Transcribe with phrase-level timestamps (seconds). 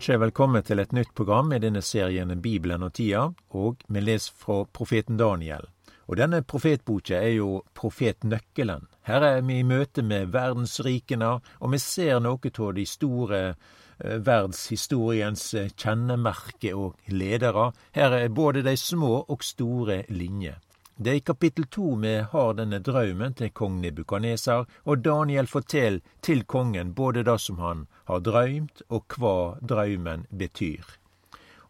[0.00, 4.00] ønsker jeg velkommen til et nytt program i denne serien Bibelen og tida, og vi
[4.00, 5.66] leser fra profeten Daniel.
[6.08, 8.86] Og denne profetboka er jo profetnøkkelen.
[9.04, 14.16] Her er vi i møte med verdensrikene, og vi ser noe av de store eh,
[14.24, 17.68] verdenshistoriens eh, kjennemerke og ledere.
[17.92, 20.56] Her er både de små og store linjer.
[21.00, 26.02] Det er i kapittel to vi har denne drømmen til kong Nebukaneser, og Daniel forteller
[26.20, 30.84] til kongen både det som han har drømt, og hva drømmen betyr.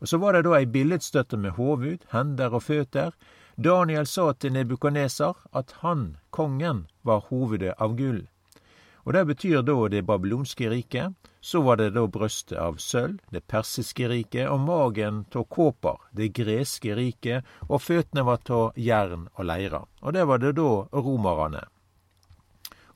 [0.01, 3.15] Og Så var det da ei billedstøtte med hovud, hender og føtter.
[3.55, 8.27] Daniel sa til Nebukaneser at han, kongen, var hovedet av gull.
[9.05, 11.15] Og Det betyr da det babylonske riket.
[11.41, 16.34] Så var det da brøstet av sølv, det persiske riket, og magen av kåper, det
[16.37, 19.81] greske riket, og føttene var av jern og leire.
[20.03, 21.65] Og det var det da romerne.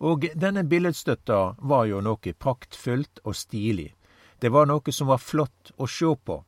[0.05, 3.95] Og denne billedstøtta var jo noe praktfullt og stilig.
[4.41, 6.43] Det var noe som var flott å sjå på.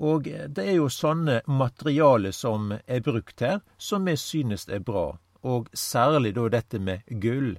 [0.00, 5.18] Og det er jo sånne materiale som er brukt her, som vi synes er bra,
[5.44, 7.58] og særlig da dette med gull.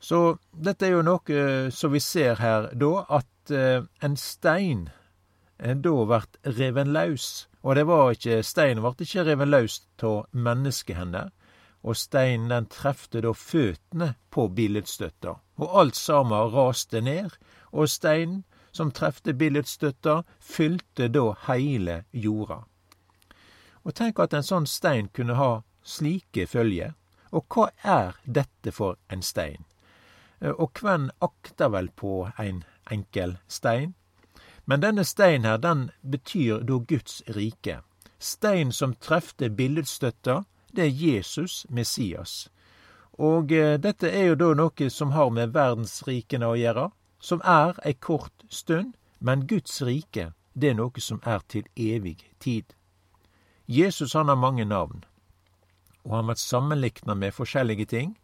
[0.00, 4.88] Så dette er jo noe som vi ser her da, at eh, en stein
[5.58, 7.46] eh, da vert reven løs.
[7.66, 11.32] Og det var ikke, steinen vart ikke reven løs av menneskehender.
[11.86, 15.36] Og steinen den trefte da føttene på billedstøtta.
[15.62, 17.34] Og alt sammen raste ned,
[17.72, 18.44] og steinen
[18.76, 22.64] som trefte billedstøtta, fylte da heile jorda.
[23.86, 26.94] Og tenk at en sånn stein kunne ha slike følger.
[27.32, 29.65] Og hva er dette for en stein?
[30.40, 33.94] Eh, og kven akter vel på ein enkel stein?
[34.64, 37.80] Men denne steinen her, den betyr da Guds rike.
[38.18, 40.42] Stein som trefte billedstøtta,
[40.72, 42.48] det er Jesus, Messias.
[43.18, 47.78] Og eh, dette er jo da noe som har med verdensrikene å gjøre, som er
[47.84, 52.74] ei kort stund, men Guds rike, det er noe som er til evig tid.
[53.66, 55.04] Jesus han har mange navn,
[56.04, 58.16] og han har vært sammenlikna med forskjellige ting.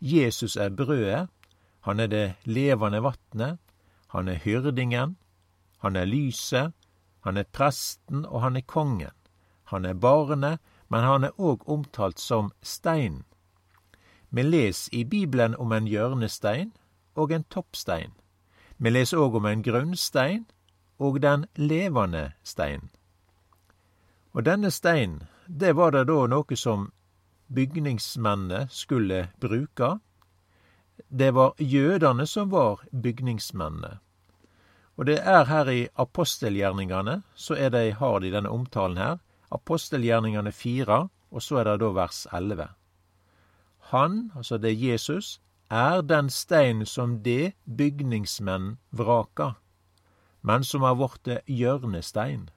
[0.00, 1.28] Jesus er brødet,
[1.80, 3.58] han er det levende vatnet,
[4.08, 5.16] han er hyrdingen,
[5.78, 6.72] han er lyset,
[7.20, 9.16] han er presten, og han er kongen.
[9.64, 10.58] Han er barnet,
[10.88, 13.24] men han er òg omtalt som stein.
[14.30, 16.72] Vi leser i Bibelen om en hjørnestein
[17.14, 18.12] og en toppstein.
[18.78, 20.46] Vi leser òg om en grunnstein
[20.98, 22.90] og den levende stein.
[24.32, 26.90] Og denne steinen, det var det da noe som
[27.54, 29.98] bygningsmennene skulle bruke
[31.10, 33.98] det var jødene som var bygningsmennene.
[34.96, 39.16] Og det er her i apostelgjerningene, så er det, har de denne omtalen her.
[39.50, 42.68] Apostelgjerningene fire, og så er det da vers elleve.
[43.90, 49.52] Han, altså det er Jesus, er den stein som det bygningsmenn vraka,
[50.42, 52.50] men som har vorte hjørnestein.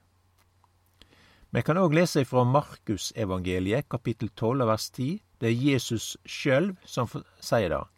[1.54, 5.22] Vi kan òg lese fra Markusevangeliet, kapittel 12, vers 10.
[5.40, 7.10] Det er Jesus sjøl som
[7.40, 7.93] sier det.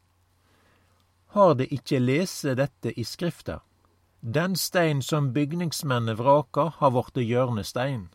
[1.36, 3.58] Har de ikke lese dette i Skrifta?
[4.22, 8.06] Den stein som bygningsmennene vraka, har vorte hjørnestein.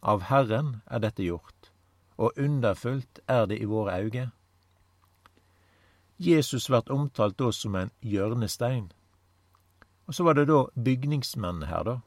[0.00, 1.68] Av Herren er dette gjort,
[2.16, 4.24] og underfullt er det i våre auge.
[6.16, 8.88] Jesus vert omtalt da som en hjørnestein.
[10.08, 12.00] Og så var det da bygningsmennene her, da.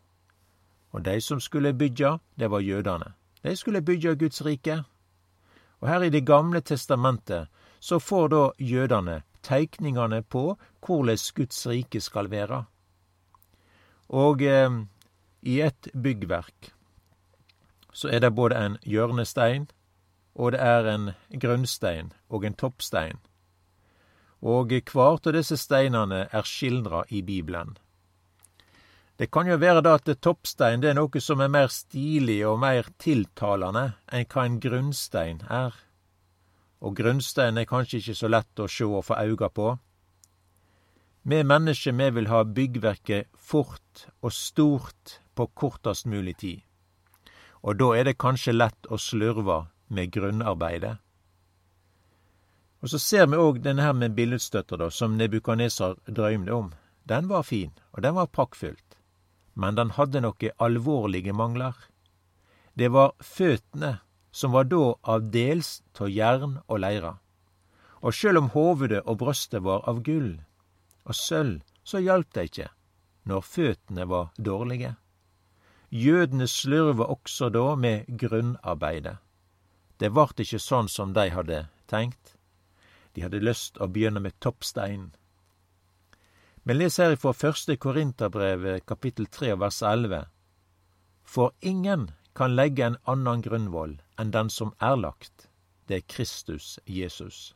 [0.90, 3.14] Og de som skulle bygge, det var jødene.
[3.44, 4.84] De skulle bygge Guds rike.
[5.82, 7.48] Og her i Det gamle testamentet
[7.80, 12.64] så får da jødene teikningane på korleis Guds rike skal være.
[14.10, 14.82] Og eh,
[15.42, 16.72] i et byggverk
[17.94, 19.68] så er det både en hjørnestein,
[20.36, 21.12] og det er en
[21.44, 23.20] grunnstein og en toppstein.
[24.42, 27.76] Og hver av disse steinene er skildra i Bibelen.
[29.20, 32.58] Det kan jo være da at toppstein det er noe som er mer stilig og
[32.64, 35.76] mer tiltalende enn hva en grunnstein er
[36.82, 39.76] og grunnsteinen er kanskje ikke så lett å sjå og få auga på.
[41.24, 46.64] Vi mennesker, vi vil ha byggverket fort og stort på kortest mulig tid.
[47.62, 50.98] Og da er det kanskje lett å slurve med grunnarbeidet.
[52.82, 56.72] Og så ser vi òg denne her med billedstøtter, da, som Nebukaneser drømte om.
[57.06, 58.98] Den var fin, og den var prakkfullt,
[59.54, 61.76] Men den hadde noen alvorlige mangler.
[62.74, 64.00] Det var føttene
[64.32, 67.16] som var da av dels av jern og leire.
[68.02, 70.40] Og sjøl om hovudet og brøstet var av gull
[71.06, 72.70] og sølv, så hjalp det ikkje
[73.30, 74.96] når føttene var dårlige.
[75.92, 79.18] Jødene slurva også da med grunnarbeidet.
[80.00, 82.38] Det vart ikkje sånn som dei hadde tenkt.
[83.14, 85.12] De hadde lyst å begynne med toppsteinen.
[86.64, 90.24] Men les her ifra første Korinterbrevet kapittel tre vers elleve.
[91.26, 95.48] For ingen kan legge en annen grunnvoll enn den som er lagt.
[95.88, 97.54] Det er Kristus Jesus.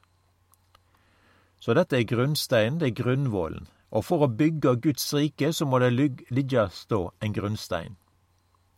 [1.60, 3.69] Så dette er grunnsteinen, det er grunnvollen.
[3.95, 7.95] Og for å bygge Guds rike, så må det ligge stå en grunnstein.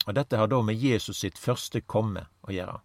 [0.07, 2.79] Og dette har da med Jesus sitt første komme å gjøre.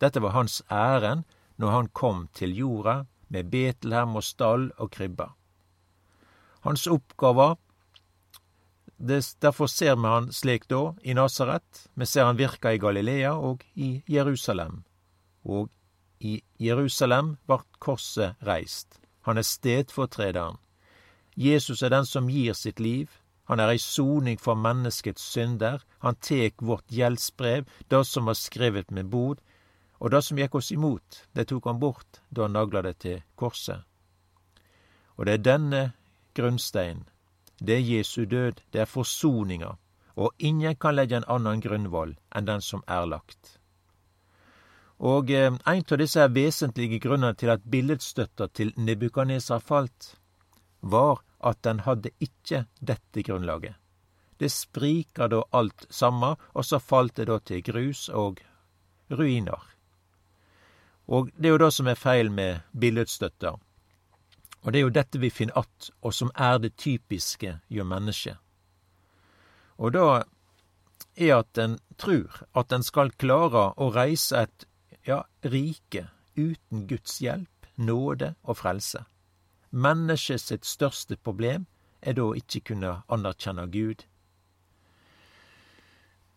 [0.00, 1.26] Dette var hans ærend
[1.60, 5.30] når han kom til jorda med Betlehem og stall og krybber.
[6.66, 7.56] Hans oppgaver
[8.98, 13.64] Derfor ser vi han slik da i Nasaret, vi ser han virka i Galilea og
[13.74, 14.84] i Jerusalem.
[15.44, 15.68] Og
[16.18, 19.00] i Jerusalem vart korset reist.
[19.20, 20.56] Han er stedfortrederen.
[21.36, 23.10] Jesus er den som gir sitt liv.
[23.44, 25.82] Han er ei soning for menneskets synder.
[26.00, 29.42] Han tek vårt gjeldsbrev, det som var skrevet med bod,
[30.00, 33.20] og det som gikk oss imot, det tok han bort da han nagla det til
[33.36, 33.84] korset.
[35.16, 35.82] Og det er denne
[36.36, 37.04] grunnsteinen
[37.58, 39.76] det er Jesu død, det er forsoninga,
[40.16, 43.58] og ingen kan legge en annen grunnvoll enn den som er lagt.
[44.98, 50.14] Og eh, ein av disse vesentlige grunnene til at billedstøtta til Nebukadnesar falt,
[50.80, 53.76] var at den hadde ikke dette grunnlaget.
[54.40, 58.40] Det sprika da alt samme, og så falt det da til grus og
[59.10, 59.62] ruiner.
[61.08, 63.54] Og det er jo det som er feil med billedstøtta.
[64.66, 68.36] Og det er jo dette vi finner att, og som er det typiske jo mennesket.
[69.78, 70.24] Og da
[71.16, 74.66] er at en trur at en skal klare å reise et
[75.06, 79.04] ja, rike uten Guds hjelp, nåde og frelse.
[79.70, 81.66] Mennesket sitt største problem
[82.02, 84.02] er da ikke kunne anerkjenne Gud.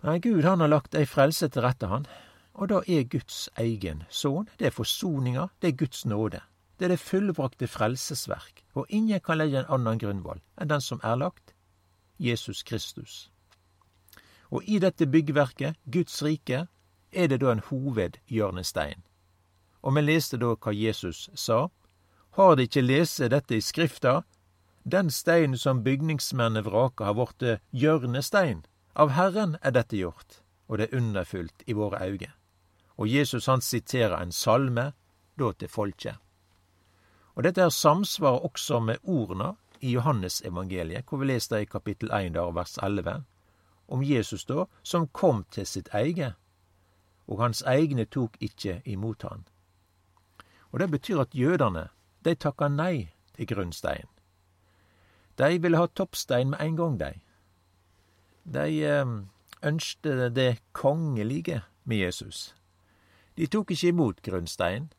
[0.04, 2.06] Nei, Gud han har lagt ei frelse til rette, han,
[2.54, 4.48] og da er Guds egen sønn.
[4.60, 6.44] Det er forsoninga, det er Guds nåde.
[6.80, 11.02] Det er det fullbrakte frelsesverk, og ingen kan legge en annen grunnvoll enn den som
[11.04, 11.52] er lagt,
[12.20, 13.30] Jesus Kristus.
[14.50, 16.68] Og i dette byggverket, Guds rike,
[17.12, 19.04] er det da en hovedhjørnestein.
[19.84, 21.68] Og vi leste da hva Jesus sa.
[22.40, 24.22] Har de ikke lest dette i Skrifta?
[24.84, 28.64] Den steinen som bygningsmennene vraka, har blitt hjørnestein.
[28.96, 32.32] Av Herren er dette gjort, og det er underfullt i våre øyne.
[32.98, 34.94] Og Jesus han siterer en salme,
[35.40, 36.16] da til folket.
[37.36, 42.34] Og dette her samsvarer også med ordene i Johannesevangeliet, hvor vi leser i kapittel 1
[42.34, 43.24] der, vers 11,
[43.88, 46.34] om Jesus da, som kom til sitt eget,
[47.28, 49.46] og hans egne tok ikke imot han.
[50.72, 51.88] Og det betyr at jødene,
[52.26, 54.08] de takka nei til grunnstein.
[55.38, 57.14] De ville ha toppstein med en gang, de.
[58.54, 59.06] De eh,
[59.64, 62.56] ønskte det kongelige med Jesus.
[63.38, 64.90] De tok ikke imot grunnstein,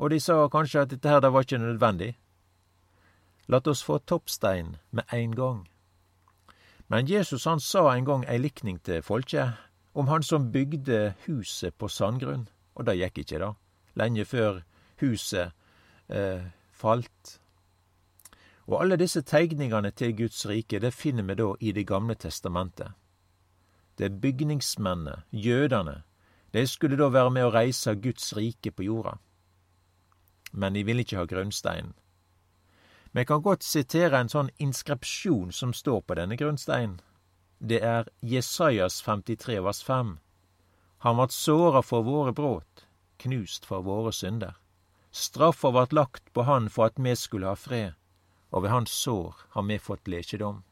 [0.00, 2.14] og de sa kanskje at dette her det var ikke nødvendig.
[3.48, 5.68] Lat oss få toppstein med ein gang.
[6.88, 9.52] Men Jesus han sa en gang ei likning til folket
[9.94, 13.52] om han som bygde huset på sandgrunn, og det gikk ikke, da,
[13.94, 14.62] lenge før
[15.00, 15.52] huset
[16.08, 17.40] eh, falt.
[18.66, 22.92] Og alle disse tegningene til Guds rike, det finner vi da i Det gamle testamentet.
[23.98, 26.02] Det er bygningsmennene, jødene,
[26.52, 29.18] de skulle da være med å reise Guds rike på jorda
[30.50, 31.94] men de vil ikke ha grunnsteinen.
[33.12, 37.00] Vi kan godt sitere en sånn inskripsjon som står på denne grunnsteinen.
[37.58, 40.12] Det er Jesajas 53 vers 5.
[41.04, 42.86] Han vart såra for våre bråt,
[43.18, 44.54] knust for våre synder.
[45.10, 47.94] Straffa vart lagt på han for at vi skulle ha fred,
[48.50, 50.62] og ved hans sår har vi fått lekedom.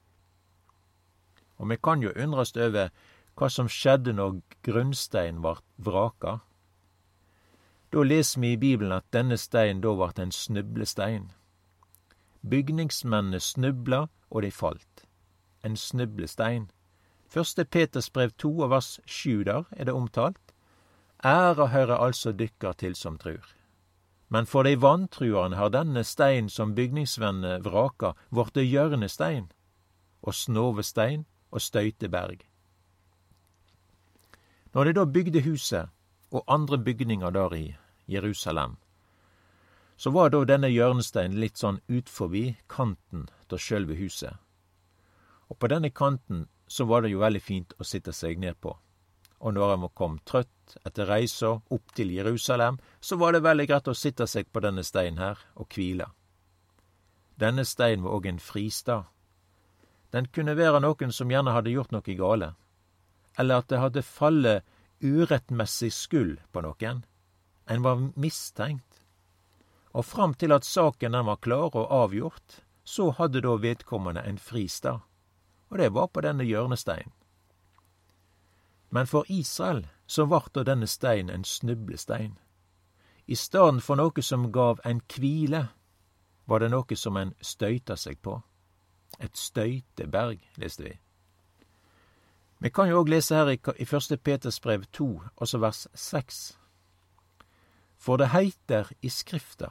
[1.59, 2.93] Og vi kan jo undrast over
[3.35, 6.39] hva som skjedde når grunnsteinen vart vraka.
[7.93, 11.31] Da leser vi i Bibelen at denne steinen da vart en snublestein.
[12.45, 15.07] Bygningsmennene snubla, og de falt.
[15.65, 16.71] En snublestein.
[17.29, 20.53] Første Peters brev to og vers sju der er det omtalt.
[21.25, 23.55] Æra høyrer altså dykkar til som trur.
[24.29, 29.51] Men for de vantruende har denne stein som bygningsvennene vraka, vorte hjørnestein,
[30.23, 32.45] og snovestein og støyteberg.
[34.75, 35.89] Når de da bygde huset,
[36.31, 37.77] og andre bygninger der i
[38.09, 38.77] Jerusalem.
[39.97, 44.37] Så var da denne hjørnesteinen litt sånn ut forbi kanten av sjølve huset.
[45.49, 48.77] Og på denne kanten så var det jo veldig fint å sitte seg ned på.
[49.41, 53.89] Og når en kom trøtt etter reisa opp til Jerusalem, så var det veldig greit
[53.89, 56.11] å sitte seg på denne steinen her og hvile.
[57.39, 59.07] Denne steinen var òg en fristad.
[60.11, 62.55] Den kunne være noen som gjerne hadde gjort noe gale,
[63.39, 64.67] eller at det hadde fallet
[65.01, 67.05] urettmessig skyld på noen.
[67.69, 69.03] En var mistenkt.
[69.93, 74.39] Og fram til at saken den var klar og avgjort, så hadde da vedkommende en
[74.39, 75.01] fristad,
[75.69, 77.13] og det var på denne hjørnesteinen.
[78.91, 82.39] Men for Israel så vart da denne steinen en snublestein.
[83.27, 85.67] I stedet for noe som gav en hvile,
[86.49, 88.39] var det noe som en støyta seg på.
[89.21, 90.95] Et støyteberg, leste vi.
[92.59, 96.59] Vi kan jo òg lese her i første Peters brev to, også vers seks.
[97.99, 99.71] For det heiter i Skrifta,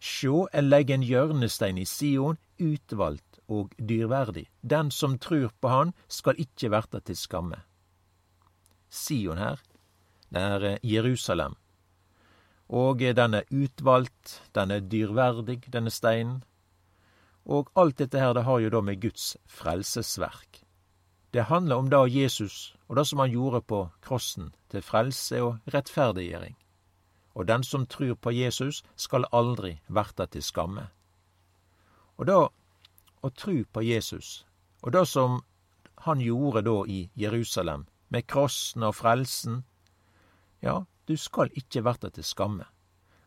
[0.00, 4.44] Sjå, eg legg en hjørnestein i Sion, utvalgt og dyrverdig.
[4.60, 7.62] Den som trur på Han, skal ikkje verta til skamme.
[8.90, 9.62] Sion her,
[10.28, 11.56] det er eh, Jerusalem.
[12.68, 16.42] Og den er utvalgt, den er dyrverdig, denne steinen.
[17.46, 20.65] Og alt dette her, det har jo da med Guds frelsesverk.
[21.36, 25.72] Det handler om da Jesus og det som han gjorde på krossen, til frelse og
[25.74, 26.54] rettferdiggjøring.
[27.34, 30.86] Og den som trur på Jesus, skal aldri verte til skamme.
[32.16, 32.38] Og da
[33.20, 34.46] å tru på Jesus,
[34.80, 35.42] og det som
[36.06, 39.58] han gjorde da i Jerusalem, med krossen og frelsen,
[40.62, 42.64] ja, du skal ikkje verte til skamme.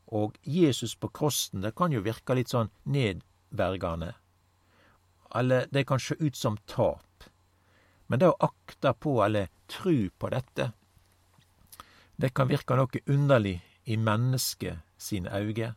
[0.07, 4.15] Og Jesus på krossen, det kan jo virke litt sånn nedvergande.
[5.35, 7.05] Eller det kan sjå ut som tap.
[8.09, 10.71] Men det å akta på eller tru på dette,
[12.17, 15.73] det kan virke noe underlig i mennesket sine auge.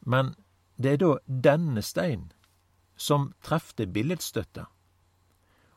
[0.00, 0.34] Men
[0.76, 2.32] det er da denne steinen
[2.96, 4.66] som trefte billedstøtta.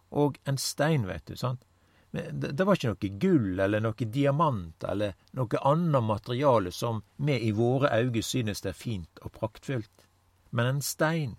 [0.09, 1.63] Og en stein, vet du, sant,
[2.11, 7.51] det var ikke noe gull eller noe diamant eller noe annet materiale som vi i
[7.53, 10.07] våre øyne synes det er fint og praktfullt,
[10.49, 11.35] men en stein.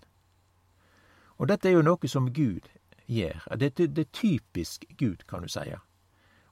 [1.35, 2.71] Og dette er jo noe som Gud
[3.07, 3.47] gjør.
[3.57, 5.73] Det, det, er typisk Gud, kan du si.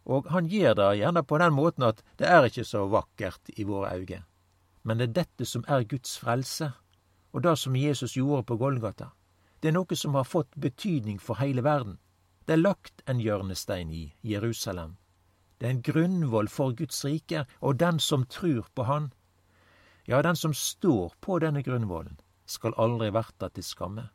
[0.05, 3.63] Og han gjør det gjerne på den måten at det er ikke så vakkert i
[3.63, 4.23] våre øyne.
[4.83, 6.71] Men det er dette som er Guds frelse,
[7.33, 9.11] og det som Jesus gjorde på Golgata.
[9.61, 11.99] Det er noe som har fått betydning for hele verden.
[12.47, 14.95] Det er lagt en hjørnestein i Jerusalem.
[15.59, 19.11] Det er en grunnvoll for Guds rike, og den som trur på Han,
[20.07, 24.07] ja, den som står på denne grunnvollen, skal aldri verta til skamme.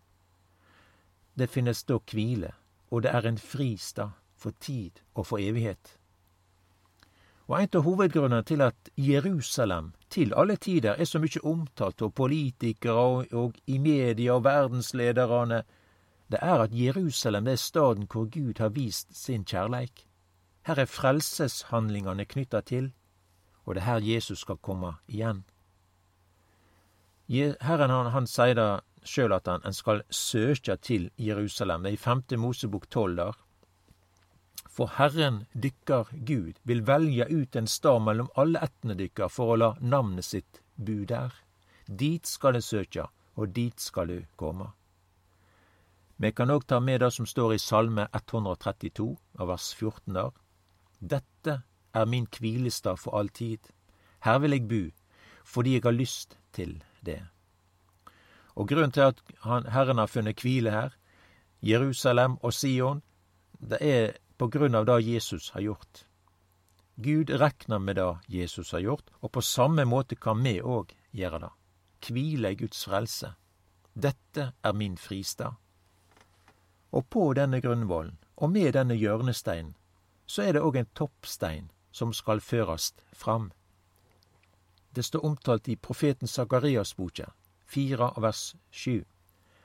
[1.39, 2.53] Det finnes da hvile,
[2.91, 5.99] og det er en fristad for tid og for evighet.
[7.47, 12.13] Og en av hovedgrunnene til at Jerusalem til alle tider er så mye omtalt av
[12.17, 15.65] politikere og, i media og verdenslederne,
[16.33, 20.07] det er at Jerusalem er staden hvor Gud har vist sin kjærleik.
[20.65, 22.93] Her er frelseshandlingene knytta til,
[23.65, 25.45] og det er her Jesus skal komme igjen.
[27.29, 28.69] Herren han, han sier da
[29.05, 31.83] sjøl at han, en skal søkja til Jerusalem.
[31.85, 33.41] Det er i femte Mosebok tolv der.
[34.75, 39.59] For Herren dykkar Gud vil velja ut en stad mellom alle ættene dykkar for å
[39.61, 41.35] la navnet sitt bu der.
[41.87, 43.05] Dit skal det søkja,
[43.37, 44.73] og dit skal du komme.
[46.17, 49.07] Vi kan òg ta med det som står i Salme 132,
[49.39, 50.33] av vers 14 der.
[50.99, 51.61] Dette
[51.95, 53.59] er min hvilestad for all tid.
[54.25, 54.83] Her vil jeg bu,
[55.45, 57.21] fordi jeg har lyst til det.
[58.55, 60.97] Og grunnen til at Herren har funnet hvile her,
[61.63, 63.03] Jerusalem og Sion,
[63.61, 66.05] det er på grunn av det Jesus har gjort.
[66.97, 71.41] Gud rekner med det Jesus har gjort, og på samme måte kan vi òg gjøre
[71.47, 71.53] det.
[72.07, 73.33] Hvile i Guds frelse.
[73.95, 75.55] Dette er min fristad.
[76.93, 79.75] Og på denne grunnvollen, og med denne hjørnesteinen,
[80.27, 83.51] så er det òg en toppstein som skal førast fram.
[84.95, 87.33] Det står omtalt i profeten Sakarias boka,
[87.67, 89.05] fire av vers sju.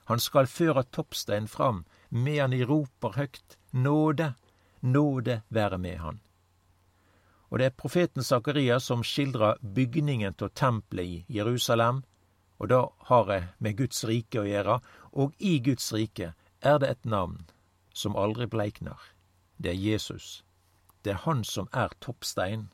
[0.10, 4.34] Han skal føre toppsteinen fram, medan de roper høgt, Nåde,
[4.82, 6.20] nåde være med han.
[7.50, 12.04] Og det er profeten Zakaria som skildrer bygningen av tempelet i Jerusalem,
[12.60, 14.80] og da har det med Guds rike å gjøre,
[15.12, 17.46] og i Guds rike er det et navn
[17.94, 19.00] som aldri bleiknar.
[19.58, 20.44] Det er Jesus.
[21.04, 22.70] Det er han som er toppstein.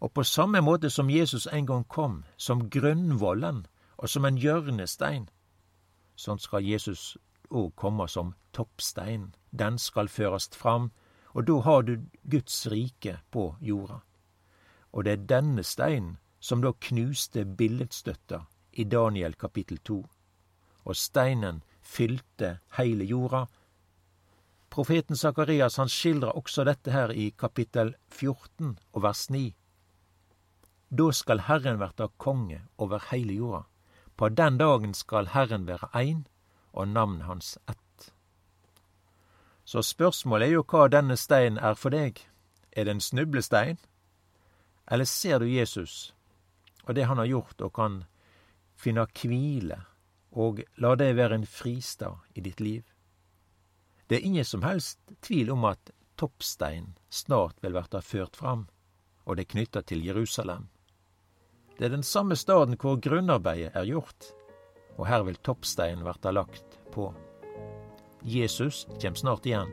[0.00, 3.66] Og på samme måte som Jesus en gang kom, som grunnvollen
[4.02, 5.28] og som en hjørnestein,
[6.18, 7.14] sånn skal Jesus
[7.54, 9.30] òg komme som toppstein.
[9.50, 10.90] Den skal førast fram,
[11.32, 11.94] og da har du
[12.28, 14.00] Guds rike på jorda.
[14.92, 18.42] Og det er denne steinen som da knuste billedstøtta
[18.72, 20.02] i Daniel kapittel to.
[20.82, 23.46] Og steinen fylte heile jorda.
[24.72, 29.52] Profeten Sakarias han skildrer også dette her i kapittel 14 og vers 9.
[30.90, 33.68] Da skal Herren verta konge over heile jorda.
[34.22, 36.26] På den dagen skal Herren være ein,
[36.70, 38.12] og navnet hans ett.
[39.64, 42.20] Så spørsmålet er jo hva denne steinen er for deg.
[42.70, 43.80] Er det en snublestein?
[44.86, 46.14] Eller ser du Jesus
[46.84, 48.04] og det han har gjort, og kan
[48.78, 49.80] finne hvile
[50.30, 52.82] og la det være en fristad i ditt liv.
[54.06, 58.68] Det er ingen som helst tvil om at toppstein snart vil verta ført fram,
[59.26, 60.68] og det er knytta til Jerusalem.
[61.78, 64.32] Det er den samme staden hvor grunnarbeidet er gjort,
[64.98, 67.10] og her vil toppsteinen verta lagt på.
[68.22, 69.72] Jesus kjem snart igjen.